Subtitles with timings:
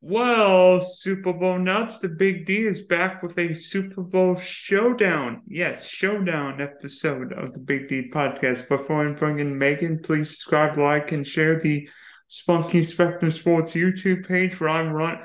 [0.00, 5.42] Well, Super Bowl nuts, the Big D is back with a Super Bowl showdown.
[5.48, 8.68] Yes, showdown episode of the Big D podcast.
[8.68, 11.88] Before I bring in Megan, please subscribe, like, and share the
[12.28, 15.18] Spunky Spectrum Sports YouTube page where I'm run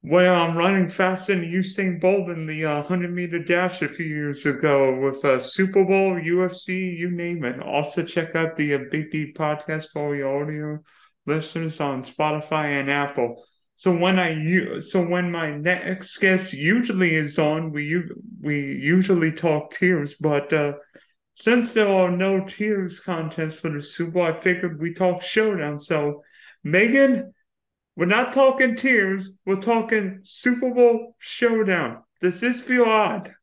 [0.00, 4.06] where I'm running faster than Usain Bolt in the uh, 100 meter dash a few
[4.06, 7.60] years ago with uh, Super Bowl, UFC, you name it.
[7.60, 10.78] Also, check out the uh, Big D podcast for your audio
[11.26, 13.44] listeners on Spotify and Apple.
[13.76, 18.02] So when I so when my next guest usually is on, we
[18.40, 20.78] we usually talk tiers, but uh,
[21.34, 25.78] since there are no tiers contests for the Super Bowl, I figured we talk showdown.
[25.78, 26.22] So
[26.64, 27.34] Megan,
[27.96, 32.02] we're not talking tiers, we're talking Super Bowl showdown.
[32.22, 33.34] Does this feel odd?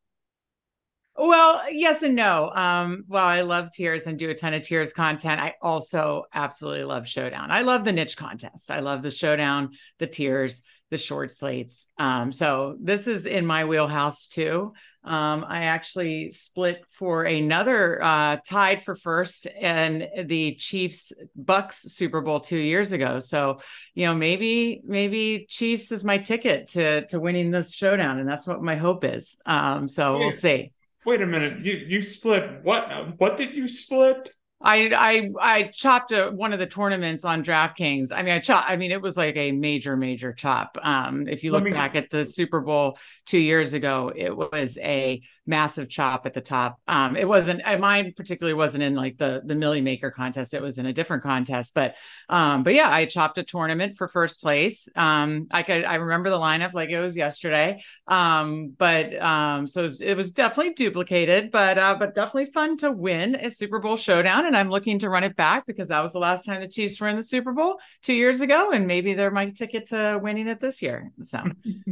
[1.16, 2.50] Well, yes and no.
[2.50, 5.40] Um, well, I love tiers and do a ton of tiers content.
[5.40, 7.52] I also absolutely love showdown.
[7.52, 8.72] I love the niche contest.
[8.72, 11.88] I love the showdown, the tiers, the short slates.
[12.00, 14.74] Um, so this is in my wheelhouse too.
[15.04, 22.22] Um, I actually split for another uh, tied for first and the Chiefs Bucks Super
[22.22, 23.20] Bowl two years ago.
[23.20, 23.60] So
[23.96, 28.48] you know maybe maybe Chiefs is my ticket to to winning this showdown, and that's
[28.48, 29.38] what my hope is.
[29.46, 30.72] Um, so we'll see.
[31.06, 31.60] Wait a minute.
[31.60, 33.20] You you split what?
[33.20, 34.30] What did you split?
[34.64, 38.12] I I I chopped a, one of the tournaments on DraftKings.
[38.14, 38.66] I mean, I chop.
[38.68, 40.78] I mean, it was like a major major chop.
[40.82, 41.72] Um, if you look me...
[41.72, 46.42] back at the Super Bowl two years ago, it was a massive chop at the
[46.42, 46.80] top.
[46.88, 47.62] Um, it wasn't.
[47.80, 50.54] Mine particularly wasn't in like the the Millie Maker contest.
[50.54, 51.74] It was in a different contest.
[51.74, 51.96] But
[52.30, 54.88] um, but yeah, I chopped a tournament for first place.
[54.96, 57.84] Um, I could I remember the lineup like it was yesterday.
[58.08, 62.78] Um, but um, so it was, it was definitely duplicated, but uh, but definitely fun
[62.78, 66.02] to win a Super Bowl showdown and I'm looking to run it back because that
[66.02, 68.88] was the last time the Chiefs were in the Super Bowl two years ago, and
[68.88, 71.12] maybe they're my ticket to winning it this year.
[71.22, 71.44] So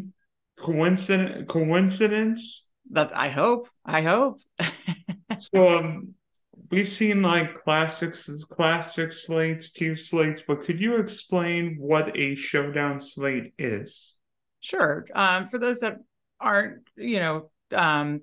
[0.59, 1.45] coincidence?
[1.48, 2.67] Coincidence?
[2.92, 3.67] That I hope.
[3.86, 4.42] I hope.
[5.38, 6.16] so um,
[6.70, 12.99] we've seen like classics, classic slates, tier slates, but could you explain what a showdown
[12.99, 14.16] slate is?
[14.61, 15.05] Sure.
[15.14, 15.98] Um, for those that
[16.39, 18.22] aren't, you know, um,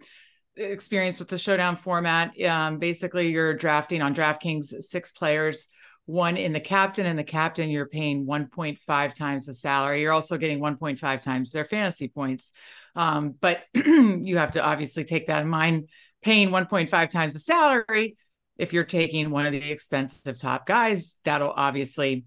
[0.58, 2.40] experience with the showdown format.
[2.42, 5.68] Um, basically, you're drafting on DraftKings six players,
[6.06, 10.02] one in the captain, and the captain you're paying 1.5 times the salary.
[10.02, 12.52] You're also getting 1.5 times their fantasy points.
[12.94, 15.88] Um, but you have to obviously take that in mind.
[16.22, 18.16] Paying 1.5 times the salary,
[18.56, 22.24] if you're taking one of the expensive top guys, that'll obviously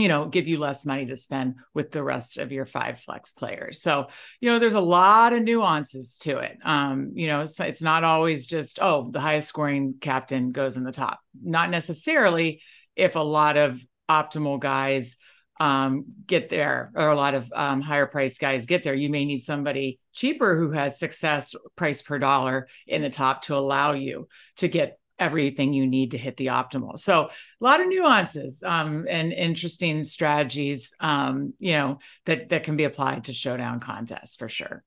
[0.00, 3.32] you know, give you less money to spend with the rest of your five flex
[3.32, 3.82] players.
[3.82, 4.06] So,
[4.40, 6.58] you know, there's a lot of nuances to it.
[6.64, 10.84] Um, you know, so it's not always just, oh, the highest scoring captain goes in
[10.84, 11.20] the top.
[11.42, 12.62] Not necessarily
[12.96, 15.16] if a lot of optimal guys
[15.60, 18.94] um, get there or a lot of um, higher price guys get there.
[18.94, 23.56] You may need somebody cheaper who has success price per dollar in the top to
[23.56, 26.98] allow you to get everything you need to hit the optimal.
[26.98, 32.76] So a lot of nuances um, and interesting strategies, um, you know, that that can
[32.76, 34.82] be applied to showdown contests for sure.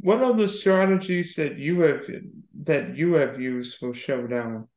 [0.00, 2.02] What are the strategies that you have
[2.64, 4.68] that you have used for showdown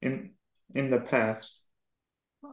[0.00, 0.30] in
[0.74, 1.62] in the past?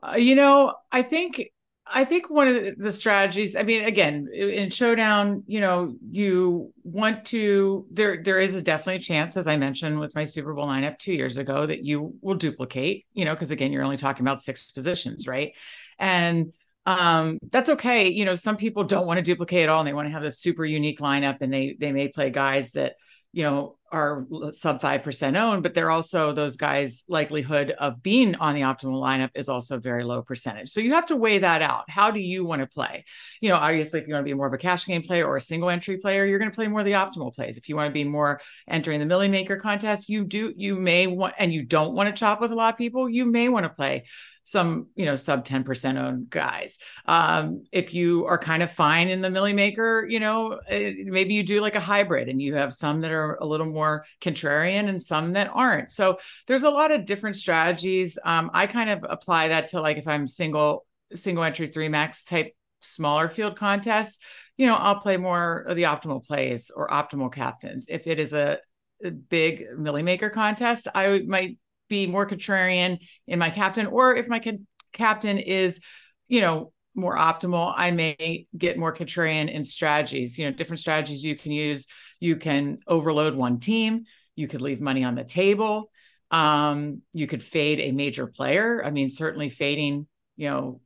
[0.01, 1.53] Uh, you know, I think
[1.85, 7.25] I think one of the strategies, I mean, again, in showdown, you know, you want
[7.25, 10.67] to there there is a definitely a chance, as I mentioned with my Super Bowl
[10.67, 14.25] lineup two years ago, that you will duplicate, you know, because again, you're only talking
[14.25, 15.53] about six positions, right?
[15.99, 16.53] And
[16.85, 18.09] um that's okay.
[18.09, 20.23] You know, some people don't want to duplicate at all and they want to have
[20.23, 22.95] a super unique lineup and they they may play guys that
[23.33, 28.55] you know are sub 5% owned but they're also those guys likelihood of being on
[28.55, 30.69] the optimal lineup is also a very low percentage.
[30.69, 31.89] So you have to weigh that out.
[31.89, 33.05] How do you want to play?
[33.39, 35.37] You know obviously if you want to be more of a cash game player or
[35.37, 37.57] a single entry player you're going to play more of the optimal plays.
[37.57, 41.07] If you want to be more entering the millie maker contest you do you may
[41.07, 43.65] want and you don't want to chop with a lot of people you may want
[43.65, 44.05] to play
[44.43, 46.77] some you know sub 10% owned guys.
[47.05, 51.34] Um, if you are kind of fine in the millie maker you know eh, maybe
[51.34, 53.83] you do like a hybrid and you have some that are a little more
[54.22, 58.90] contrarian and some that aren't so there's a lot of different strategies um, i kind
[58.90, 63.56] of apply that to like if i'm single single entry three max type smaller field
[63.56, 64.20] contests
[64.58, 68.34] you know i'll play more of the optimal plays or optimal captains if it is
[68.34, 68.58] a,
[69.03, 71.58] a big millie maker contest i might
[71.94, 72.97] be more contrarian
[73.28, 74.58] in my captain, or if my ca-
[74.94, 75.80] captain is,
[76.28, 80.38] you know, more optimal, I may get more contrarian in strategies.
[80.38, 81.88] You know, different strategies you can use.
[82.23, 84.05] You can overload one team.
[84.37, 85.91] You could leave money on the table.
[86.31, 88.81] Um, you could fade a major player.
[88.81, 90.81] I mean, certainly fading, you know,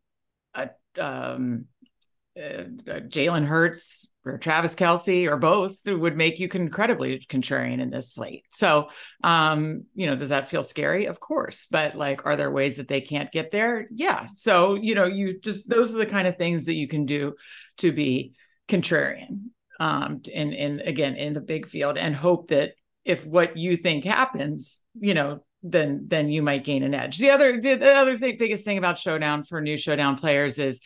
[0.55, 1.65] a um,
[2.35, 8.45] Jalen Hurts or Travis Kelce or both would make you incredibly contrarian in this slate.
[8.49, 8.89] So,
[9.23, 11.05] um, you know, does that feel scary?
[11.05, 11.67] Of course.
[11.69, 13.87] But like, are there ways that they can't get there?
[13.91, 14.25] Yeah.
[14.35, 17.35] So, you know, you just, those are the kind of things that you can do
[17.77, 18.33] to be
[18.67, 22.73] contrarian um, in, in, again, in the big field and hope that
[23.05, 27.17] if what you think happens, you know, then then you might gain an edge.
[27.17, 30.81] The other the, the other thing, biggest thing about showdown for new showdown players is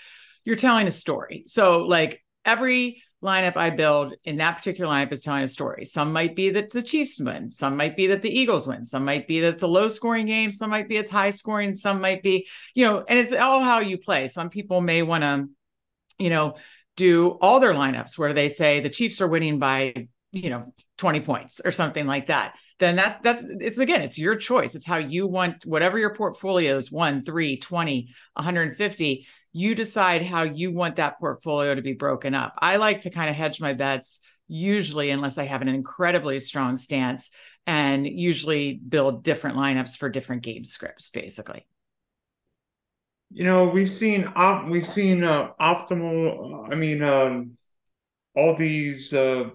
[0.45, 1.43] you're telling a story.
[1.47, 5.85] So like every lineup I build in that particular lineup is telling a story.
[5.85, 9.05] Some might be that the Chiefs win, some might be that the Eagles win, some
[9.05, 12.01] might be that it's a low scoring game, some might be it's high scoring, some
[12.01, 14.27] might be, you know, and it's all how you play.
[14.27, 15.47] Some people may want to,
[16.17, 16.55] you know,
[17.01, 21.21] do all their lineups where they say the Chiefs are winning by, you know, 20
[21.21, 22.57] points or something like that.
[22.77, 24.75] Then that that's it's again, it's your choice.
[24.75, 30.43] It's how you want whatever your portfolio is 1, 3, 20, 150 you decide how
[30.43, 32.53] you want that portfolio to be broken up.
[32.59, 36.77] I like to kind of hedge my bets, usually, unless I have an incredibly strong
[36.77, 37.31] stance,
[37.67, 41.65] and usually build different lineups for different game scripts, basically.
[43.33, 46.71] You know, we've seen op- we've seen uh, optimal.
[46.71, 47.57] I mean, um,
[48.35, 49.49] all these uh,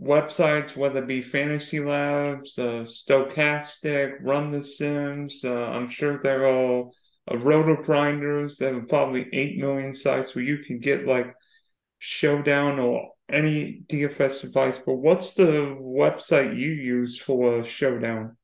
[0.00, 5.42] websites, whether it be Fantasy Labs, uh, Stokastic, Run the Sims.
[5.44, 6.92] Uh, I'm sure they're all
[7.28, 11.34] of roto grinders that have probably 8 million sites where you can get like
[11.98, 18.36] showdown or any dfs advice but what's the website you use for showdown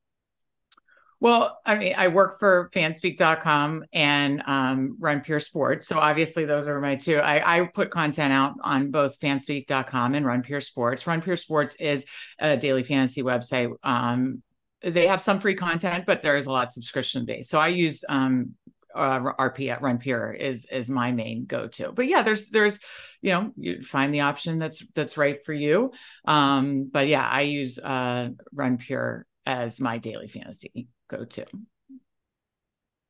[1.21, 5.87] well, I mean, I work for fanspeak.com and um, run Pure Sports.
[5.87, 7.17] So obviously, those are my two.
[7.17, 11.05] I, I put content out on both fanspeak.com and Run Pure Sports.
[11.05, 12.05] Run Pure Sports is
[12.39, 13.73] a daily fantasy website.
[13.83, 14.43] Um,
[14.81, 17.49] they have some free content, but there is a lot subscription based.
[17.49, 18.53] So I use um,
[18.95, 21.91] uh, RP at Run Pure is is my main go to.
[21.91, 22.79] But yeah, there's there's
[23.21, 25.91] you know you find the option that's that's right for you.
[26.23, 31.45] Um, but yeah, I use uh, Run Pure as my daily fantasy go to.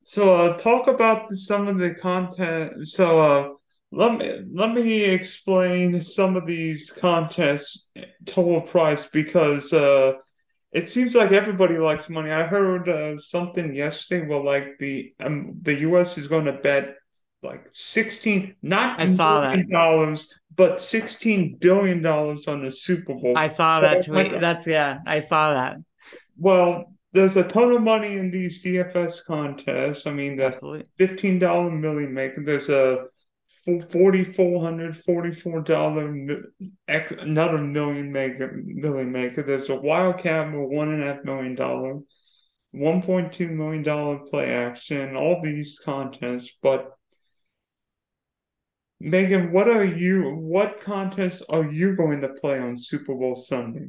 [0.02, 2.88] So uh, talk about some of the content.
[2.88, 3.48] So uh,
[3.92, 7.90] let me let me explain some of these contests
[8.26, 10.14] total price because uh,
[10.72, 12.30] it seems like everybody likes money.
[12.30, 16.16] I heard uh, something yesterday where like the um, the U.S.
[16.18, 16.96] is going to bet
[17.42, 23.34] like sixteen not I saw that dollars, but sixteen billion dollars on the Super Bowl.
[23.36, 24.40] I saw that tweet.
[24.40, 25.76] That's yeah, I saw that.
[26.38, 30.06] Well, there's a ton of money in these DFS contests.
[30.06, 30.62] I mean, that's
[30.96, 32.42] fifteen dollar million maker.
[32.44, 33.06] There's a
[33.64, 36.14] forty-four hundred forty-four dollar
[36.88, 39.42] another million maker million maker.
[39.42, 41.98] There's a wildcat with one and a half million dollar,
[42.70, 45.16] one point two million dollar play action.
[45.16, 46.92] All these contests, but
[49.00, 50.30] Megan, what are you?
[50.30, 53.88] What contests are you going to play on Super Bowl Sunday?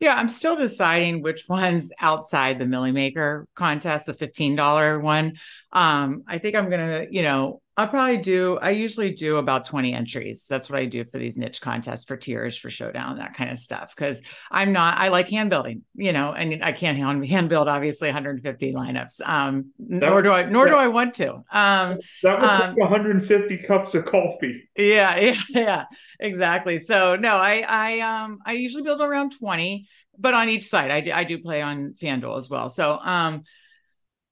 [0.00, 5.34] Yeah, I'm still deciding which ones outside the Milly Maker contest, the $15 one.
[5.72, 9.92] Um, I think I'm gonna, you know, I'll probably do, I usually do about 20
[9.92, 10.46] entries.
[10.48, 13.58] That's what I do for these niche contests for tiers, for showdown, that kind of
[13.58, 13.94] stuff.
[13.94, 17.68] Cause I'm not, I like hand building, you know, and I can't hand, hand build
[17.68, 19.20] obviously 150 lineups.
[19.28, 21.34] Um, that nor do I, nor that, do I want to.
[21.34, 24.68] Um, that would um, take 150 cups of coffee.
[24.76, 25.16] Yeah.
[25.16, 25.34] Yeah.
[25.50, 25.84] Yeah.
[26.18, 26.78] Exactly.
[26.78, 29.86] So no, I, I, um, I usually build around 20,
[30.18, 32.70] but on each side, I do, I do play on FanDuel as well.
[32.70, 33.42] So, um,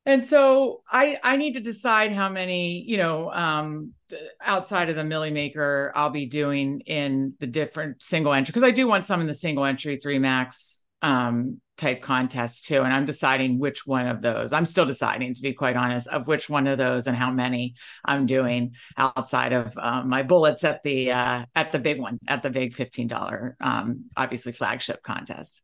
[0.06, 3.92] and so i i need to decide how many you know um
[4.40, 8.70] outside of the milly maker i'll be doing in the different single entry because i
[8.70, 12.82] do want some in the single entry three max um type contests too.
[12.82, 16.28] And i'm deciding which one of those i'm still deciding to be quite honest of
[16.28, 20.82] which one of those and how many i'm doing outside of uh, my bullets at
[20.84, 25.62] the uh at the big one at the big $15 um obviously flagship contest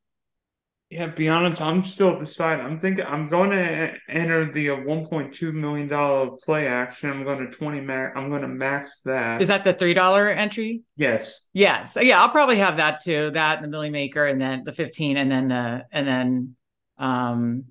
[0.90, 2.66] yeah, be honest, I'm still deciding.
[2.66, 7.10] I'm thinking I'm going to enter the uh, 1.2 million dollar play action.
[7.10, 8.12] I'm going to 20 max.
[8.16, 9.40] I'm going to max that.
[9.40, 10.82] Is that the three dollar entry?
[10.96, 11.46] Yes.
[11.52, 11.96] Yes.
[12.00, 13.30] Yeah, I'll probably have that too.
[13.30, 16.56] That and the Milly Maker, and then the 15, and then the and then
[16.98, 17.66] um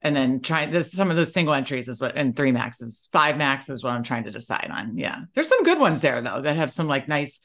[0.00, 3.36] and then trying this some of those single entries is what and three maxes, five
[3.36, 4.96] max is what I'm trying to decide on.
[4.96, 7.40] Yeah, there's some good ones there though that have some like nice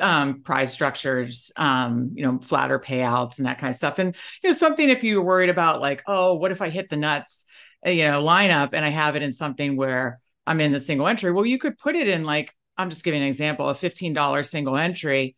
[0.00, 3.98] um, prize structures, um, you know, flatter payouts and that kind of stuff.
[3.98, 6.96] And you know, something if you're worried about like, oh, what if I hit the
[6.96, 7.46] nuts,
[7.86, 11.06] uh, you know, lineup and I have it in something where I'm in the single
[11.06, 11.32] entry.
[11.32, 14.76] Well, you could put it in like I'm just giving an example, a $15 single
[14.76, 15.36] entry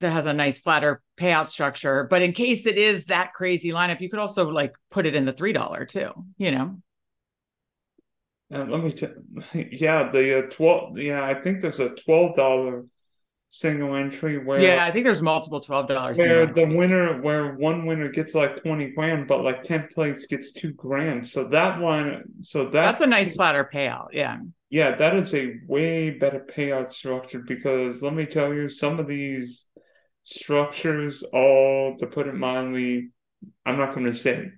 [0.00, 2.06] that has a nice flatter payout structure.
[2.08, 5.24] But in case it is that crazy lineup, you could also like put it in
[5.24, 6.76] the three dollar too, you know.
[8.50, 8.94] And let me
[9.72, 12.84] yeah, the uh, twelve yeah, I think there's a twelve dollar
[13.48, 16.18] single entry where yeah, I think there's multiple twelve dollars.
[16.18, 20.52] where the winner where one winner gets like 20 grand but like 10th place gets
[20.52, 24.08] two grand so that one so that that's a nice flatter payout.
[24.12, 24.38] Yeah.
[24.68, 29.06] yeah that is a way better payout structure because let me tell you some of
[29.06, 29.68] these
[30.24, 33.10] structures all to put it mildly
[33.64, 34.50] i'm not going to say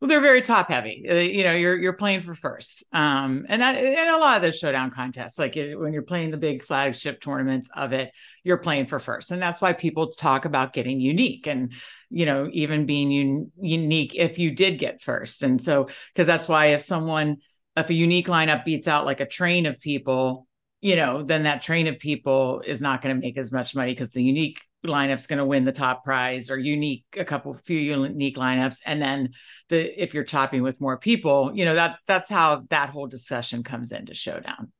[0.00, 1.06] they're very top heavy.
[1.08, 4.52] Uh, you know, you're you're playing for first, um, and and a lot of the
[4.52, 8.86] showdown contests, like it, when you're playing the big flagship tournaments of it, you're playing
[8.86, 11.72] for first, and that's why people talk about getting unique, and
[12.10, 16.48] you know, even being un- unique if you did get first, and so because that's
[16.48, 17.38] why if someone
[17.76, 20.46] if a unique lineup beats out like a train of people,
[20.80, 23.92] you know, then that train of people is not going to make as much money
[23.92, 27.78] because the unique lineup's going to win the top prize or unique a couple few
[27.78, 28.78] unique lineups.
[28.84, 29.30] And then
[29.68, 33.62] the if you're chopping with more people you know that that's how that whole discussion
[33.62, 34.72] comes into showdown.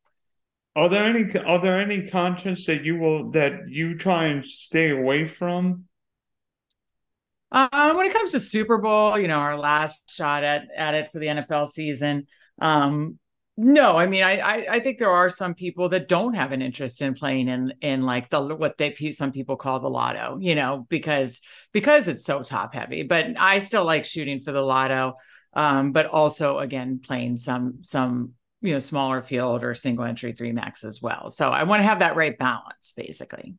[0.77, 4.91] Are there any are there any contests that you will that you try and stay
[4.91, 5.85] away from?
[7.53, 11.13] Um, when it comes to super bowl you know our last shot at at it
[11.13, 12.27] for the nfl season
[12.61, 13.17] um
[13.57, 16.61] no, I mean, I, I, I think there are some people that don't have an
[16.61, 20.57] interest in playing in in like the what they some people call the lotto, you
[20.57, 21.41] know, because
[21.73, 23.05] because it's so top heavy.
[23.05, 25.15] But I still like shooting for the lotto,
[25.53, 30.53] um, but also again playing some some you know smaller field or single entry three
[30.53, 31.31] max as well.
[31.31, 33.55] So I want to have that right balance, basically.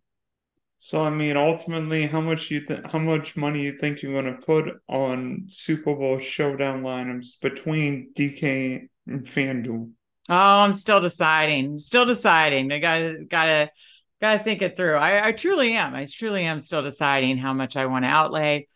[0.77, 4.35] So I mean, ultimately, how much you th- how much money you think you're going
[4.35, 9.91] to put on Super Bowl showdown lineups between DK FanDuel?
[10.27, 11.77] Oh, I'm still deciding.
[11.77, 12.71] Still deciding.
[12.71, 13.71] I gotta gotta
[14.19, 14.95] gotta think it through.
[14.95, 15.93] I, I truly am.
[15.93, 18.67] I truly am still deciding how much I want to outlay,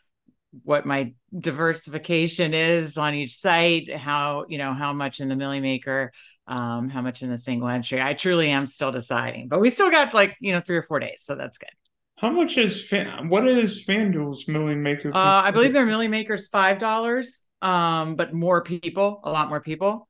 [0.63, 5.59] what my diversification is on each site, how you know how much in the Milly
[5.59, 6.11] Maker,
[6.47, 8.01] um, how much in the single entry.
[8.01, 10.99] I truly am still deciding, but we still got like you know three or four
[10.99, 11.69] days, so that's good.
[12.17, 13.29] How much is fan?
[13.29, 15.15] What is FanDuel's Milly Maker?
[15.15, 19.61] Uh, I believe their Milly Maker's five dollars, um, but more people, a lot more
[19.61, 20.08] people.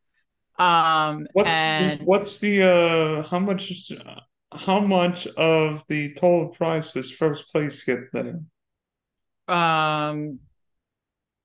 [0.60, 3.92] Um, what's and the, what's the uh how much
[4.52, 8.42] how much of the total price does first place get there?
[9.48, 10.40] Um,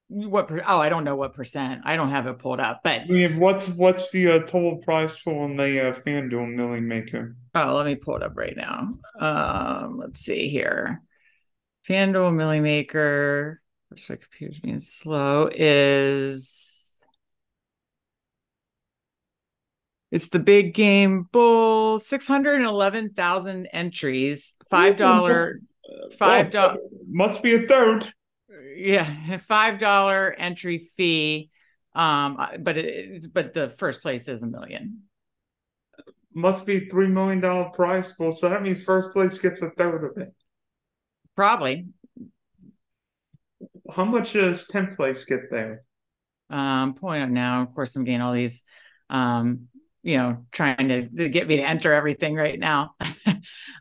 [0.09, 0.49] what?
[0.49, 1.83] Per, oh, I don't know what percent.
[1.85, 5.17] I don't have it pulled up, but I mean, what's what's the uh, total price
[5.17, 7.37] for on the uh, FanDuel Milly Maker?
[7.55, 8.91] Oh, let me pull it up right now.
[9.21, 11.03] Um, let's see here.
[11.89, 13.61] FanDuel Milly Maker.
[13.91, 15.49] My computer's being slow.
[15.55, 16.74] Is
[20.15, 25.59] It's the big game bull, 611,000 entries, $5,
[26.21, 26.77] $5.
[27.09, 28.13] must be a third.
[28.77, 31.51] Yeah, $5 entry fee.
[31.97, 35.03] Um, but it, but the first place is a million.
[36.33, 38.31] Must be $3 million prize pool.
[38.31, 40.33] So that means first place gets a third of it.
[41.35, 41.89] Probably.
[43.93, 45.83] How much does 10th place get there?
[46.51, 48.63] Um, point out now, of course, I'm getting all these
[49.11, 49.69] um
[50.05, 52.95] you know trying to, to, get me to enter everything right now.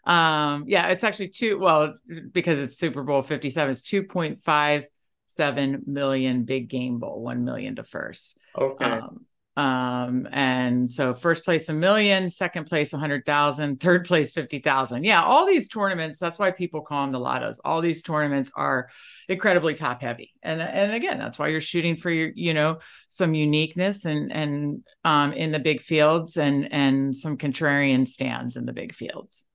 [0.06, 1.96] Um yeah it's actually two well
[2.34, 8.38] because it's super bowl 57 it's 2.57 million big game bowl 1 million to first.
[8.58, 8.84] Okay.
[8.84, 14.32] Um, um and so first place a million second place a hundred thousand third place
[14.32, 17.60] 50,000 yeah all these tournaments that's why people call them the lottos.
[17.64, 18.90] All these tournaments are
[19.28, 20.34] incredibly top heavy.
[20.42, 24.84] And and again that's why you're shooting for your you know some uniqueness and and
[25.06, 29.46] um in the big fields and and some contrarian stands in the big fields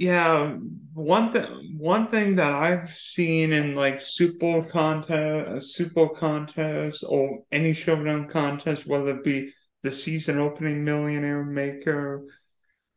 [0.00, 0.54] yeah
[0.94, 7.04] one thing one thing that i've seen in like super contest uh, super bowl contest
[7.06, 9.52] or any showdown contest whether it be
[9.82, 12.24] the season opening millionaire maker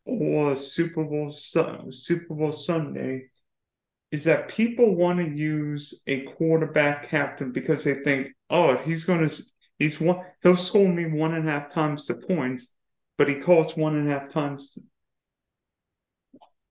[0.06, 3.26] or super bowl super bowl sunday
[4.14, 9.28] is that people want to use a quarterback captain because they think, oh, he's going
[9.28, 9.44] to,
[9.80, 12.76] he's one, he'll score me one and a half times the points,
[13.18, 14.78] but he costs one and a half times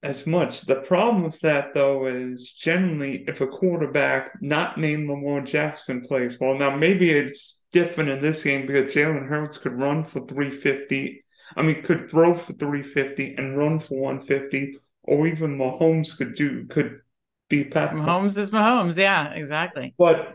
[0.03, 0.63] as much.
[0.63, 6.39] The problem with that, though, is generally if a quarterback not named Lamar Jackson plays
[6.41, 11.23] well, now maybe it's different in this game because Jalen Hurts could run for 350.
[11.57, 16.67] I mean, could throw for 350 and run for 150, or even Mahomes could do
[16.67, 17.01] could
[17.49, 18.99] be Pat Mahomes is Mahomes.
[18.99, 19.95] Yeah, exactly.
[19.99, 20.35] But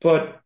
[0.00, 0.41] but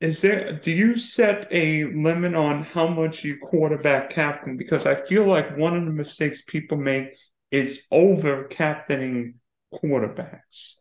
[0.00, 4.56] is there do you set a limit on how much you quarterback captain?
[4.56, 7.12] Because I feel like one of the mistakes people make
[7.50, 9.34] is over captaining
[9.72, 10.76] quarterbacks.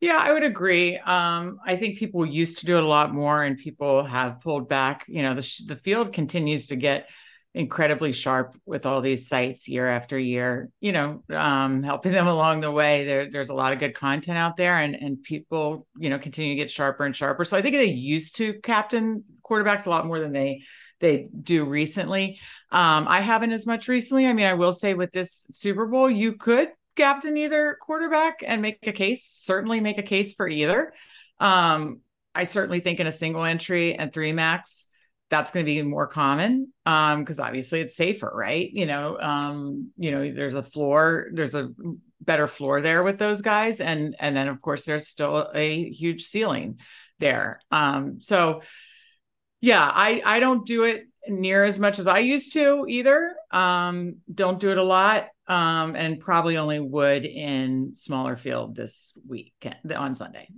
[0.00, 0.96] Yeah, I would agree.
[0.98, 4.68] Um, I think people used to do it a lot more, and people have pulled
[4.68, 5.04] back.
[5.08, 7.08] You know, the the field continues to get
[7.54, 10.70] incredibly sharp with all these sites year after year.
[10.80, 13.04] You know, um, helping them along the way.
[13.04, 16.52] There, there's a lot of good content out there, and and people, you know, continue
[16.52, 17.44] to get sharper and sharper.
[17.44, 20.62] So I think they used to captain quarterbacks a lot more than they
[21.00, 22.38] they do recently.
[22.70, 24.26] Um, I haven't as much recently.
[24.26, 28.62] I mean, I will say with this Super Bowl, you could captain either quarterback and
[28.62, 30.92] make a case, certainly make a case for either.
[31.38, 32.00] Um,
[32.34, 34.88] I certainly think in a single entry and three max,
[35.30, 38.70] that's going to be more common because um, obviously it's safer, right?
[38.70, 41.70] You know, um, you know, there's a floor, there's a
[42.20, 46.24] better floor there with those guys, and and then of course there's still a huge
[46.24, 46.80] ceiling
[47.18, 47.60] there.
[47.70, 48.62] Um, so
[49.60, 53.34] yeah, I I don't do it near as much as I used to either.
[53.50, 59.12] Um, don't do it a lot um, and probably only would in smaller field this
[59.28, 59.52] week
[59.94, 60.48] on Sunday.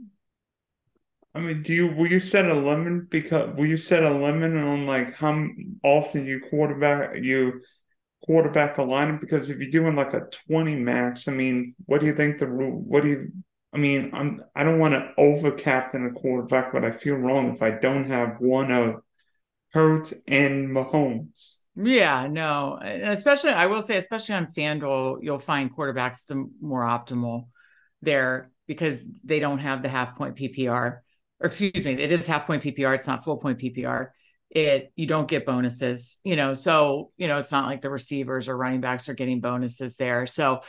[1.34, 4.52] I mean, do you will you set a limit because will you set a limit
[4.54, 5.46] on like how
[5.82, 7.62] often you quarterback you
[8.24, 9.20] quarterback a lineup?
[9.20, 12.46] Because if you're doing like a twenty max, I mean, what do you think the
[12.46, 12.78] rule?
[12.78, 13.32] What do you?
[13.72, 17.54] I mean, I'm I don't want to over captain a quarterback, but I feel wrong
[17.54, 18.96] if I don't have one of
[19.72, 21.56] Hurts and Mahomes.
[21.74, 27.46] Yeah, no, especially I will say, especially on FanDuel, you'll find quarterbacks the more optimal
[28.02, 30.98] there because they don't have the half point PPR.
[31.42, 32.94] Or excuse me, it is half point PPR.
[32.94, 34.10] It's not full point PPR.
[34.48, 36.54] It you don't get bonuses, you know.
[36.54, 40.26] So you know it's not like the receivers or running backs are getting bonuses there.
[40.26, 40.60] So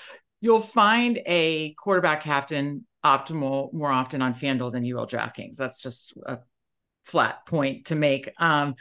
[0.42, 5.58] you'll find a quarterback captain optimal more often on FanDuel than you will DraftKings.
[5.58, 6.40] That's just a
[7.06, 8.30] flat point to make.
[8.38, 8.76] Um,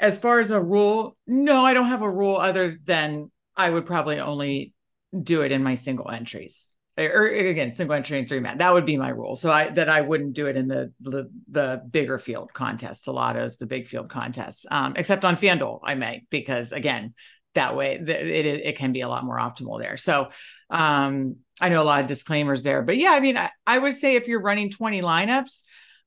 [0.00, 3.86] as far as a rule, no, I don't have a rule other than I would
[3.86, 4.74] probably only
[5.22, 6.72] do it in my single entries.
[6.98, 8.58] Or, again, single entry and three man.
[8.58, 9.36] That would be my rule.
[9.36, 13.12] So I that I wouldn't do it in the the, the bigger field contests, the
[13.12, 14.64] lottos, the big field contests.
[14.70, 17.12] Um, except on FanDuel, I may because again,
[17.54, 19.98] that way it, it it can be a lot more optimal there.
[19.98, 20.28] So
[20.70, 23.94] um, I know a lot of disclaimers there, but yeah, I mean, I, I would
[23.94, 25.62] say if you're running 20 lineups,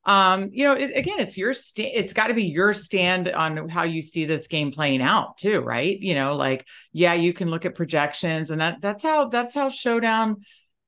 [0.06, 3.68] um you know it, again it's your st- it's got to be your stand on
[3.68, 7.50] how you see this game playing out too right you know like yeah you can
[7.50, 10.36] look at projections and that that's how that's how showdown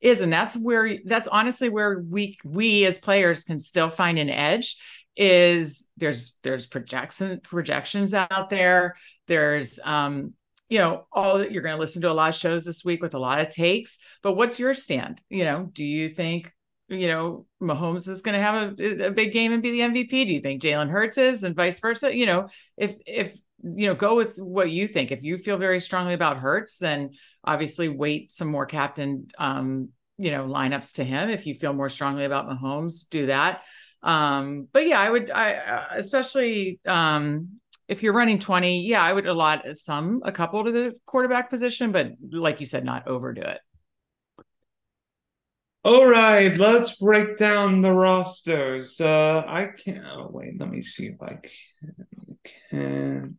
[0.02, 4.28] is and that's where that's honestly where we we as players can still find an
[4.28, 4.76] edge
[5.16, 8.96] is there's there's projection projections out there
[9.28, 10.34] there's um
[10.68, 13.00] you know all that you're going to listen to a lot of shows this week
[13.00, 16.52] with a lot of takes but what's your stand you know do you think
[16.92, 20.10] you know, Mahomes is going to have a, a, big game and be the MVP?
[20.10, 22.14] Do you think Jalen Hurts is, and vice versa?
[22.14, 25.12] You know, if if you know, go with what you think.
[25.12, 27.10] If you feel very strongly about Hurts, then
[27.44, 31.30] obviously wait some more captain, um, you know, lineups to him.
[31.30, 33.62] If you feel more strongly about Mahomes, do that.
[34.02, 39.12] Um, but yeah, I would, I uh, especially um, if you're running 20, yeah, I
[39.12, 43.42] would allot some, a couple to the quarterback position, but like you said, not overdo
[43.42, 43.60] it.
[45.84, 49.00] All right, let's break down the rosters.
[49.00, 50.60] Uh, I can't oh, wait.
[50.60, 52.38] Let me see if I can.
[52.70, 53.38] Can,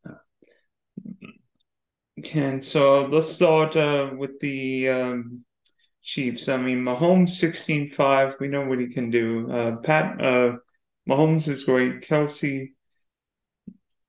[2.21, 2.61] can.
[2.61, 5.45] so let's start uh, with the um,
[6.01, 6.49] Chiefs.
[6.49, 8.33] I mean, Mahomes 16-5.
[8.41, 9.49] We know what he can do.
[9.49, 10.57] Uh, Pat uh,
[11.09, 12.01] Mahomes is great.
[12.01, 12.73] Kelce,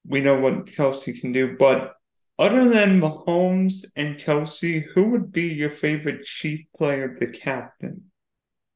[0.04, 1.56] we know what Kelce can do.
[1.56, 1.94] But
[2.36, 8.10] other than Mahomes and Kelce, who would be your favorite Chief player, the captain?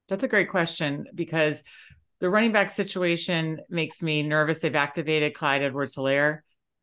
[0.09, 1.65] That's a great question because
[2.21, 4.61] the running back situation makes me nervous.
[4.61, 6.41] They've activated Clyde Edwards Helaire.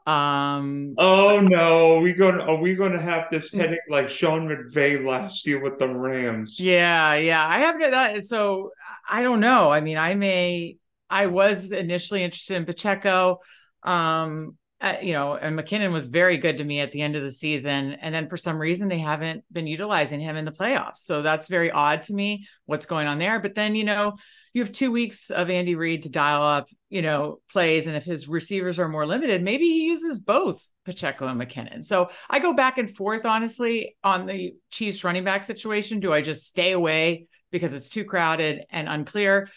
[0.08, 3.60] Um, oh no, we going are we going to have this mm.
[3.60, 6.60] headache like Sean McVay last year with the Rams?
[6.60, 8.26] Yeah, yeah, I have that.
[8.28, 8.72] So
[9.10, 9.72] I don't know.
[9.72, 10.78] I mean, I may.
[11.10, 13.40] I was initially interested in Pacheco.
[13.82, 17.24] Um, uh, you know, and McKinnon was very good to me at the end of
[17.24, 17.94] the season.
[17.94, 20.98] And then for some reason, they haven't been utilizing him in the playoffs.
[20.98, 23.40] So that's very odd to me what's going on there.
[23.40, 24.18] But then, you know,
[24.54, 27.88] you have two weeks of Andy Reid to dial up, you know, plays.
[27.88, 31.86] And if his receivers are more limited, maybe he uses both Pacheco and McKinnon.
[31.86, 36.02] So I go back and forth, honestly, on the Chiefs running back situation.
[36.02, 39.48] Do I just stay away because it's too crowded and unclear?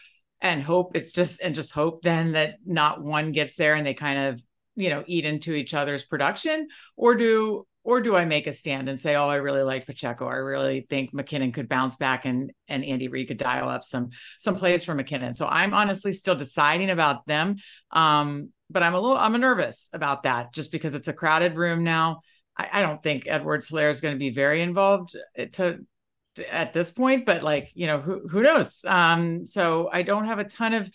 [0.41, 3.95] and hope it's just and just hope then that not one gets there and they
[3.95, 4.41] kind of
[4.79, 8.91] you know eat into each other's production or do or do I make a stand
[8.91, 10.27] and say, oh, I really like Pacheco.
[10.27, 14.11] I really think McKinnon could bounce back and and Andy Reid could dial up some
[14.41, 15.37] some plays for McKinnon.
[15.37, 17.57] So I'm honestly still deciding about them.
[17.91, 21.83] Um, but I'm a little I'm nervous about that just because it's a crowded room
[21.83, 22.21] now.
[22.57, 25.79] I, I don't think Edward Helaire is going to be very involved uh, to
[26.51, 28.85] at this point, but like, you know, who who knows?
[28.87, 30.91] Um, so I don't have a ton of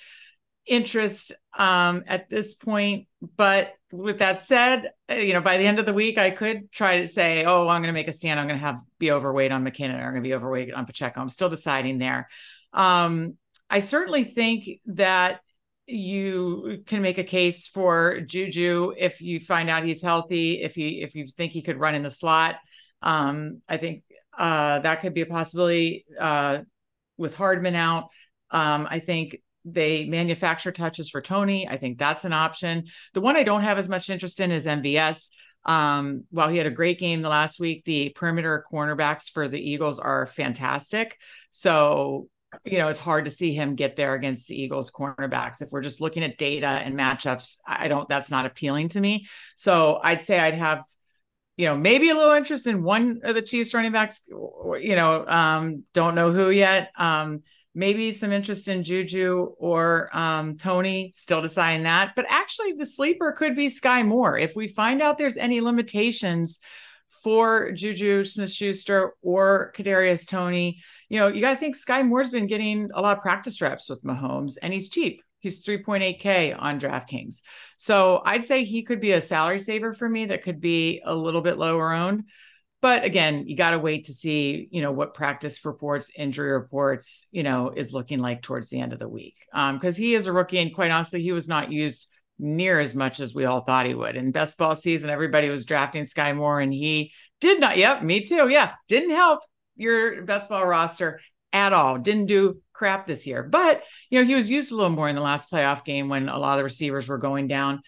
[0.65, 3.07] interest um at this point.
[3.35, 6.71] But with that said, uh, you know, by the end of the week, I could
[6.71, 9.63] try to say, oh, I'm gonna make a stand, I'm gonna have be overweight on
[9.63, 11.21] McKinnon, or I'm gonna be overweight on Pacheco.
[11.21, 12.27] I'm still deciding there.
[12.73, 13.37] Um,
[13.69, 15.41] I certainly think that
[15.85, 21.03] you can make a case for Juju if you find out he's healthy, if you
[21.03, 22.55] if you think he could run in the slot.
[23.01, 24.03] Um, I think
[24.37, 26.59] uh, that could be a possibility uh,
[27.17, 28.09] with Hardman out.
[28.49, 31.67] Um, I think they manufacture touches for Toney.
[31.67, 32.85] I think that's an option.
[33.13, 35.29] The one I don't have as much interest in is MVS.
[35.65, 39.59] Um, while he had a great game the last week, the perimeter cornerbacks for the
[39.59, 41.17] Eagles are fantastic.
[41.51, 42.27] So
[42.63, 45.61] you know, it's hard to see him get there against the Eagles cornerbacks.
[45.61, 49.27] If we're just looking at data and matchups, I don't, that's not appealing to me.
[49.55, 50.83] So I'd say I'd have,
[51.57, 55.25] you know, maybe a little interest in one of the Chiefs running backs, you know,
[55.27, 56.91] um, don't know who yet.
[56.97, 57.43] Um,
[57.75, 62.13] maybe some interest in Juju or um, Toney, still deciding that.
[62.15, 64.37] But actually, the sleeper could be Skyy Moore.
[64.37, 66.59] If we find out there's any limitations
[67.23, 72.29] for Juju Smith Schuster or Kadarius Toney, you know, you got to think Skyy Moore's
[72.29, 75.21] been getting a lot of practice reps with Mahomes and he's cheap.
[75.39, 77.41] He's 3.8K on DraftKings.
[77.77, 81.13] So I'd say he could be a salary saver for me that could be a
[81.13, 82.25] little bit lower owned.
[82.83, 87.29] But again, you got to wait to see, you know, what practice reports, injury reports,
[87.31, 89.37] you know, is looking like towards the end of the week.
[89.53, 92.93] Um, because he is a rookie and quite honestly, he was not used near as
[92.93, 94.17] much as we all thought he would.
[94.17, 97.77] In best ball season, everybody was drafting Skyy Moore, and he did not.
[97.77, 98.49] Yep, me too.
[98.49, 99.39] Yeah, didn't help
[99.77, 101.21] your best ball roster
[101.53, 101.99] at all.
[101.99, 105.15] Didn't do crap this year, but you know he was used a little more in
[105.15, 107.81] the last playoff game when a lot of the receivers were going down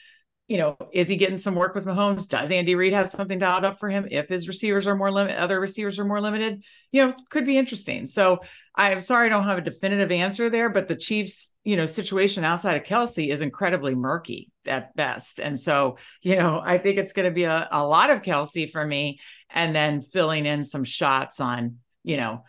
[0.47, 2.27] you know, is he getting some work with Mahomes?
[2.27, 4.07] Does Andy Reid have something dialed up for him?
[4.11, 7.57] If his receivers are more limited, other receivers are more limited, you know, could be
[7.57, 8.05] interesting.
[8.05, 8.41] So
[8.75, 12.43] I'm sorry I don't have a definitive answer there, but the Chiefs, you know, situation
[12.43, 15.39] outside of Kelce is incredibly murky at best.
[15.39, 18.69] And so, you know, I think it's going to be a, a lot of Kelce
[18.69, 22.43] for me and then filling in some shots on, you know,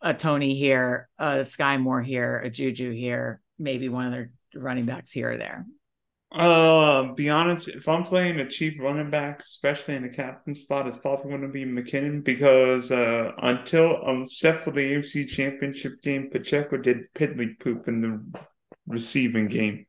[0.00, 4.86] a Toney here, a Skyy Moore here, a Juju here, maybe one of their running
[4.86, 5.66] backs here or there.
[6.34, 10.88] Uh, be honest, if I'm playing a chief running back, especially in the captain spot,
[10.88, 16.30] it's probably going to be McKinnon because uh, until except for the AFC Championship game,
[16.32, 18.40] Pacheco did piddly poop in the
[18.88, 19.86] receiving game.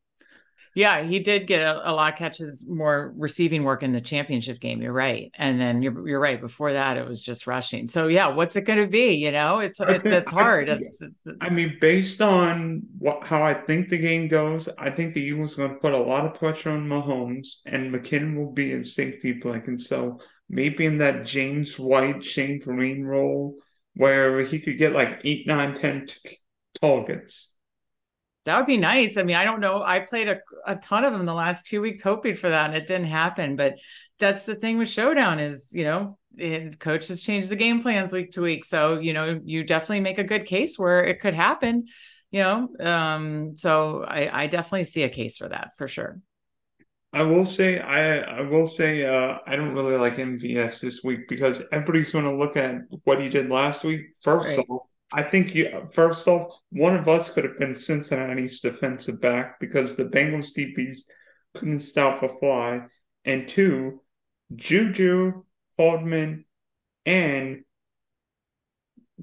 [0.76, 4.60] Yeah, he did get a, a, lot of catches, more receiving work in the championship
[4.60, 4.82] game.
[4.82, 6.40] You're right, and then you're you're right.
[6.40, 7.88] Before that, it was just rushing.
[7.88, 9.14] So yeah, what's it going to be?
[9.14, 10.70] You know, it's it, it's hard.
[10.70, 14.90] I, it's, it's, I mean, based on what how I think the game goes, I
[14.90, 18.36] think the Eagles are going to put a lot of pressure on Mahomes, and McKinnon
[18.36, 19.70] will be in safety blanket.
[19.70, 23.56] And so maybe in that James White, Shane Vereen role,
[23.96, 26.40] where he could get like eight, nine, ten t-
[26.82, 27.52] targets.
[28.46, 29.18] That would be nice.
[29.18, 29.84] I mean, I don't know.
[29.84, 32.76] I played a, a ton of them the last two weeks, hoping for that, and
[32.76, 33.56] it didn't happen.
[33.56, 33.76] But
[34.20, 38.32] that's the thing with Showdown is, you know, it, coaches change the game plans week
[38.34, 38.64] to week.
[38.64, 41.86] So, you know, you definitely make a good case where it could happen,
[42.30, 42.70] you know.
[42.80, 46.20] Um, so I, I definitely see a case for that for sure.
[47.14, 51.30] I will say I I will say uh, I don't really like MVS this week
[51.30, 54.02] because everybody's going to look at what he did last week.
[54.22, 54.66] First right.
[54.70, 59.60] off, I think you first off, one of us could have been Cincinnati's defensive back
[59.60, 61.00] because the Bengals DBs
[61.54, 62.86] couldn't stop a fly,
[63.24, 64.02] and two,
[64.56, 65.44] Juju,
[65.78, 66.46] Hardman,
[67.06, 67.64] and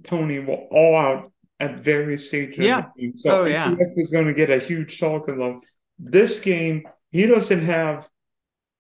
[0.05, 2.64] Toney were all out at various stages.
[2.64, 2.87] Yeah.
[3.14, 3.71] So oh, yeah.
[3.71, 5.61] was going to get a huge of love.
[5.99, 8.09] This game, he doesn't have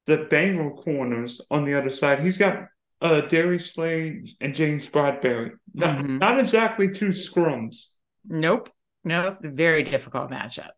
[0.06, 2.20] the Bengal corners on the other side.
[2.20, 2.66] He's got
[3.02, 5.52] uh, Darius Slay and James Bradberry.
[5.74, 6.18] Not, mm-hmm.
[6.18, 7.88] not exactly two scrums.
[8.26, 8.70] Nope.
[9.04, 10.70] No, very difficult matchup.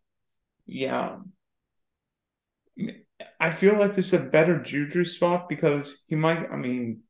[0.65, 1.17] Yeah.
[3.39, 7.01] I feel like this is a better Juju spot because he might, I mean,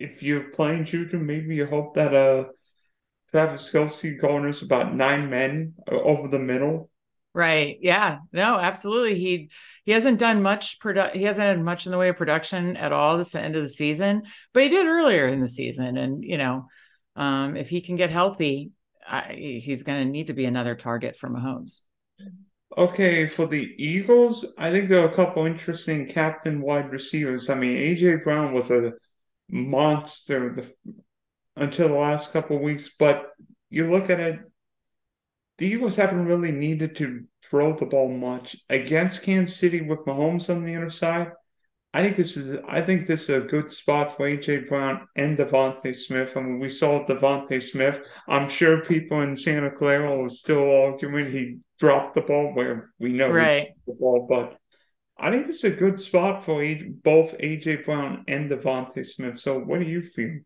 [0.00, 2.46] if you're playing Juju, maybe you hope that uh
[3.30, 6.90] Travis Kelce garners about nine men over the middle
[7.34, 7.78] Right.
[7.80, 8.18] Yeah.
[8.32, 9.18] No, absolutely.
[9.18, 9.50] He
[9.84, 12.92] he hasn't done much produ- he hasn't had much in the way of production at
[12.92, 15.96] all this end of the season, but he did earlier in the season.
[15.96, 16.66] And you know,
[17.16, 18.72] um, if he can get healthy,
[19.06, 21.80] I, he's going to need to be another target for Mahomes.
[22.76, 27.48] Okay, for the Eagles, I think there are a couple interesting captain wide receivers.
[27.48, 28.92] I mean, AJ Brown was a
[29.48, 30.72] monster the,
[31.56, 33.30] until the last couple weeks, but
[33.70, 34.40] you look at it,
[35.58, 40.48] the Eagles haven't really needed to throw the ball much against Kansas City with Mahomes
[40.48, 41.32] on the other side.
[41.94, 45.38] I think this is I think this is a good spot for AJ Brown and
[45.38, 46.36] DeVonta Smith.
[46.36, 48.00] I mean, we saw DeVonta Smith.
[48.28, 53.10] I'm sure people in Santa Clara are still arguing he dropped the ball where we
[53.10, 53.68] know right.
[53.86, 54.58] the ball, but
[55.18, 56.62] I think this is a good spot for
[57.02, 59.40] both AJ Brown and DeVonta Smith.
[59.40, 60.40] So, what do you feel?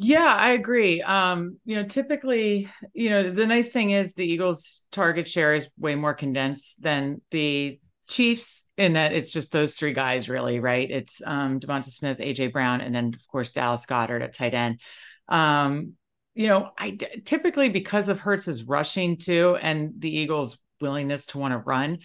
[0.00, 1.02] Yeah, I agree.
[1.02, 5.68] Um, you know, typically, you know, the nice thing is the Eagles' target share is
[5.76, 10.88] way more condensed than the Chiefs in that it's just those three guys, really, right?
[10.88, 14.80] It's um, DeVonta Smith, AJ Brown, and then of course Dallas Goedert at tight end.
[15.28, 15.94] Um,
[16.34, 21.52] you know, I typically because of Hurts's rushing too, and the Eagles' willingness to want
[21.52, 21.98] to run,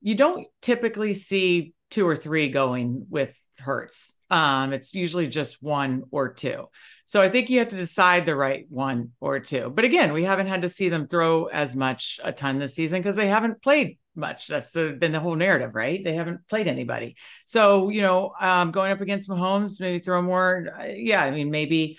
[0.00, 4.14] you don't typically see two or three going with Hurts.
[4.30, 6.68] Um, it's usually just one or two.
[7.04, 9.70] So I think you have to decide the right one or two.
[9.74, 13.00] But again, we haven't had to see them throw as much a ton this season
[13.00, 14.46] because they haven't played much.
[14.46, 16.02] That's the, been the whole narrative, right?
[16.02, 17.16] They haven't played anybody.
[17.44, 20.74] So, you know, um, going up against Mahomes, maybe throw more.
[20.80, 21.98] Uh, yeah, I mean, maybe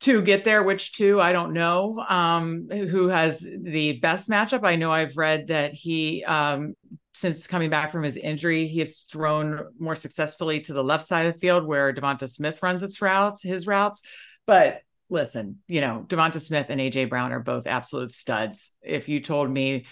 [0.00, 1.98] to get there, which two, I don't know.
[1.98, 4.64] Um, who has the best matchup?
[4.64, 6.74] I know I've read that he um,
[7.14, 11.26] since coming back from his injury, he has thrown more successfully to the left side
[11.26, 14.02] of the field where DeVonta Smith runs its routes, his routes.
[14.46, 18.72] But listen, you know, DeVonta Smith and AJ Brown are both absolute studs.
[18.82, 19.86] If you told me,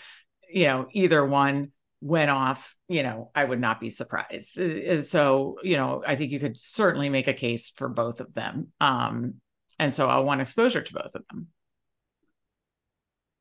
[0.52, 4.60] you know, either one went off, you know, I would not be surprised.
[4.60, 8.20] Uh, uh, so, you know, I think you could certainly make a case for both
[8.20, 8.72] of them.
[8.80, 9.34] Um,
[9.78, 11.46] and so I want exposure to both of them.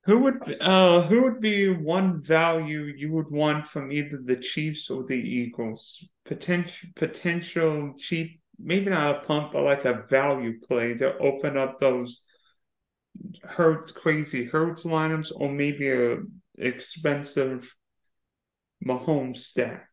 [0.06, 4.90] Who would uh who would be one value you would want from either the Chiefs
[4.90, 6.08] or the Eagles?
[6.26, 11.80] Potential potential cheap, maybe not a pump, but like a value play to open up
[11.80, 12.24] those
[13.44, 16.18] Hurts crazy Hurts lineups, or maybe a
[16.58, 17.76] expensive
[18.84, 19.88] Mahomes stack.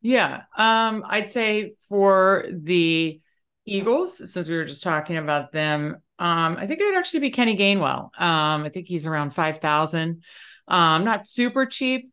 [0.00, 3.20] Yeah, um, I'd say for the
[3.64, 7.30] Eagles, since we were just talking about them, um, I think it would actually be
[7.30, 8.20] Kenny Gainwell.
[8.20, 10.24] Um, I think he's around 5,000.
[10.66, 12.10] Um, not super cheap.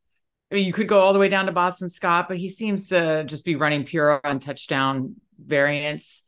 [0.52, 2.88] I mean, you could go all the way down to Boston Scott, but he seems
[2.88, 6.24] to just be running pure on touchdown variants.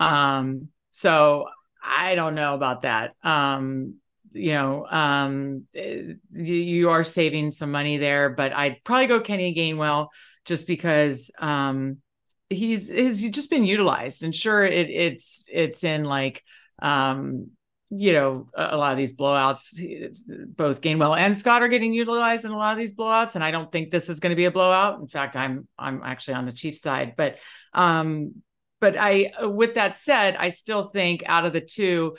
[0.00, 1.46] Um, so
[1.82, 3.14] I don't know about that.
[3.22, 3.96] Um,
[4.32, 9.54] you know, um, you, you, are saving some money there, but I'd probably go Kenny
[9.54, 10.08] Gainwell
[10.44, 11.98] just because um,
[12.50, 16.42] he's he's just been utilized, and sure, it, it's it's in like
[16.84, 17.50] um,
[17.88, 19.72] you know, a, lot of these blowouts,
[20.54, 23.50] both Gainwell and Scott are getting utilized in a lot of these blowouts, and I
[23.50, 25.00] don't think this is going to be a blowout.
[25.00, 27.38] In fact, I'm I'm actually on the Chiefs side, but
[27.72, 28.42] um,
[28.80, 32.16] but I, with that said, I still think out of the two,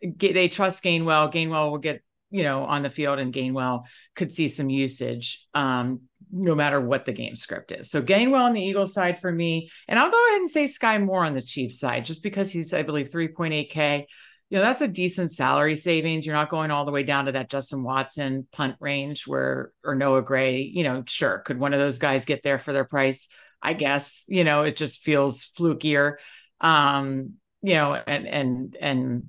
[0.00, 1.32] they trust Gainwell.
[1.32, 5.46] Gainwell will get you know on the field, and Gainwell could see some usage.
[5.52, 7.90] Um, no matter what the game script is.
[7.90, 11.02] So Gainwell on the Eagles side for me, and I'll go ahead and say Skyy
[11.04, 14.04] Moore on the Chiefs side, just because he's, I believe, 3.8K.
[14.50, 16.24] You know, that's a decent salary savings.
[16.24, 19.94] You're not going all the way down to that Justin Watson punt range where, or
[19.94, 21.40] Noah Gray, you know, sure.
[21.40, 23.28] Could one of those guys get there for their price?
[23.60, 26.14] I guess, you know, it just feels flukier.
[26.60, 29.26] Um, you know, and, and, and,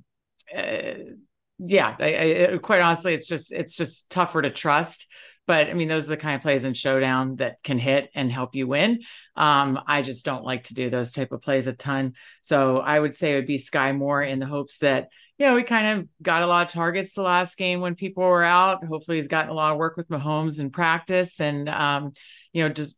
[0.55, 1.13] uh,
[1.57, 5.07] yeah, I, I, quite honestly, it's just, it's just tougher to trust.
[5.49, 8.31] But I mean, those are the kind of plays in showdown that can hit and
[8.31, 8.99] help you win.
[9.35, 12.13] Um, I just don't like to do those type of plays a ton.
[12.43, 15.07] So I would say it would be Skyy Moore in the hopes that,
[15.39, 18.21] you know, we kind of got a lot of targets the last game when people
[18.21, 18.85] were out.
[18.85, 22.13] Hopefully he's gotten a lot of work with Mahomes in practice and, um,
[22.53, 22.95] you know, just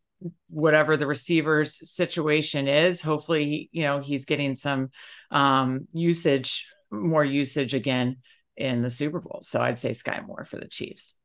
[0.50, 3.00] whatever the receiver's situation is.
[3.00, 4.90] Hopefully, you know, he's getting some
[5.30, 8.18] um, usage, more usage again
[8.58, 9.40] in the Super Bowl.
[9.42, 11.16] So I'd say Skyy Moore for the Chiefs.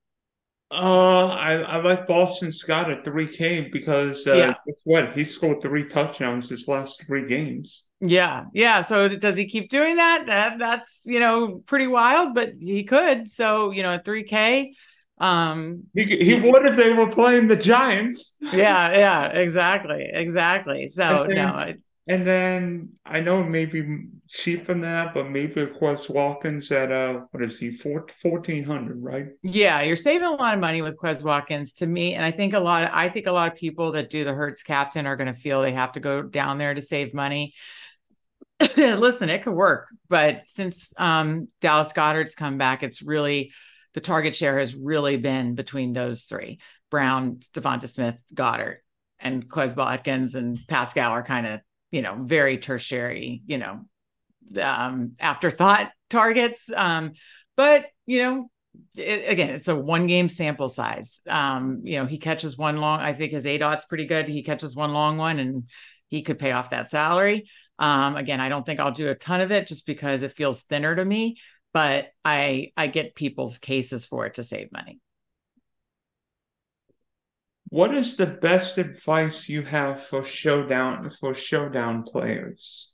[0.70, 4.54] Uh, I, I like Boston Scott at 3K because uh, yeah.
[4.66, 5.14] guess what?
[5.14, 7.84] He scored three touchdowns his last three games.
[8.02, 8.82] Yeah, yeah.
[8.82, 10.26] So does he keep doing that?
[10.28, 13.30] That that's you know pretty wild, but he could.
[13.30, 14.74] So you know at 3K,
[15.20, 18.38] um, he he would if they were playing the Giants.
[18.42, 20.90] Yeah, yeah, exactly, exactly.
[20.90, 21.76] So no, I,
[22.08, 27.22] and then I know maybe cheaper than that, but maybe of course Watkins at uh
[27.32, 29.28] what is he fourteen hundred, right?
[29.44, 32.54] Yeah, you're saving a lot of money with Quez Watkins to me, and I think
[32.54, 32.84] a lot.
[32.84, 35.40] Of, I think a lot of people that do the Hurts captain are going to
[35.40, 37.54] feel they have to go down there to save money.
[38.78, 43.52] Listen, it could work, but since um, Dallas Goedert's come back, it's really
[43.94, 48.78] the target share has really been between those three: Brown, DeVonta Smith, Goedert,
[49.20, 51.60] and Quez Watkins and Pascal are kind of
[51.92, 53.86] you know, very tertiary, you know,
[54.62, 56.70] um, afterthought targets.
[56.74, 57.14] Um,
[57.56, 58.52] but you know,
[58.96, 61.22] it, again, it's a one game sample size.
[61.28, 64.28] Um, you know, he catches one long, I think his ADOT's pretty good.
[64.28, 65.70] He catches one long one and
[66.10, 67.50] he could pay off that salary.
[67.80, 70.62] Um, again, I don't think I'll do a ton of it just because it feels
[70.62, 71.38] thinner to me,
[71.74, 75.00] but I I get people's cases for it to save money.
[77.70, 82.94] What is the best advice you have for showdown for showdown players?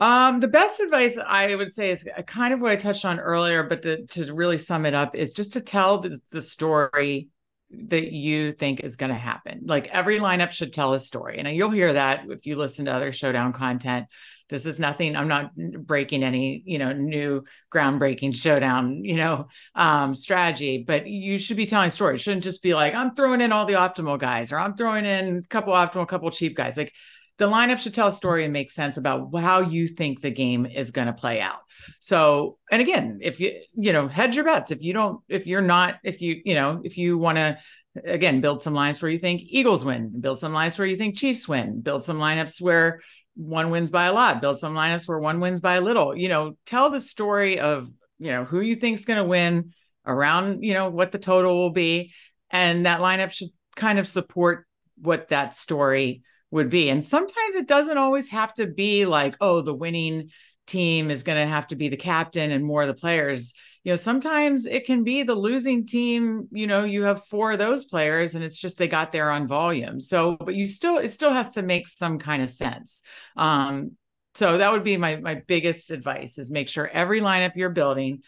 [0.00, 3.64] Um, the best advice I would say is kind of what I touched on earlier,
[3.64, 7.28] but to, to really sum it up is just to tell the, the story
[7.70, 9.62] that you think is going to happen.
[9.64, 11.38] Like every lineup should tell a story.
[11.38, 14.06] And you'll hear that if you listen to other showdown content.
[14.48, 20.14] This is nothing, I'm not breaking any, you know, new groundbreaking showdown, you know, um,
[20.14, 22.20] strategy, but you should be telling stories.
[22.20, 25.04] It shouldn't just be like, I'm throwing in all the optimal guys or I'm throwing
[25.04, 26.76] in a couple optimal, a couple cheap guys.
[26.76, 26.92] Like
[27.38, 30.66] the lineup should tell a story and make sense about how you think the game
[30.66, 31.60] is going to play out.
[32.00, 34.70] So, and again, if you, you know, hedge your bets.
[34.70, 37.58] If you don't, if you're not, if you, you know, if you want to,
[38.04, 41.16] again, build some lines where you think Eagles win, build some lines where you think
[41.16, 43.00] Chiefs win, build some lineups where
[43.38, 46.28] one wins by a lot, build some lineups where one wins by a little, you
[46.28, 49.72] know, tell the story of, you know, who you think's going to win
[50.04, 52.12] around, you know, what the total will be.
[52.50, 54.66] And that lineup should kind of support
[55.00, 56.90] what that story would be.
[56.90, 60.30] And sometimes it doesn't always have to be like, oh, the winning
[60.66, 63.54] team is going to have to be the captain and more of the players.
[63.88, 67.58] You know, sometimes it can be the losing team, you know, you have four of
[67.58, 69.98] those players and it's just they got there on volume.
[69.98, 73.02] So, but you still it still has to make some kind of sense.
[73.34, 73.92] Um
[74.34, 78.24] so that would be my my biggest advice is make sure every lineup you're building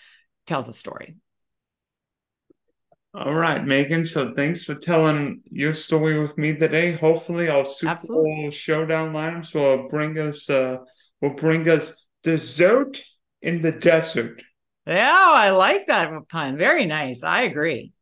[0.46, 1.16] tells a story.
[3.12, 4.06] All right, Megan.
[4.06, 6.92] So thanks for telling your story with me today.
[6.92, 8.32] Hopefully, our Super Absolutely.
[8.32, 10.78] Bowl showdown lineups will bring us uh,
[11.20, 13.02] will bring us dessert
[13.42, 14.40] in the desert.
[14.90, 16.56] Yeah, I like that pun.
[16.58, 17.22] Very nice.
[17.22, 17.92] I agree.